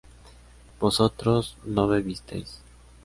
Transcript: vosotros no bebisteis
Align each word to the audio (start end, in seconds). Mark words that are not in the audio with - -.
vosotros 0.79 1.57
no 1.63 1.87
bebisteis 1.87 2.63